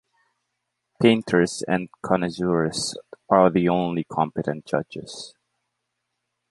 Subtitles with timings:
[0.99, 2.95] Painters and connoisseurs
[3.29, 5.35] are the only competent judges.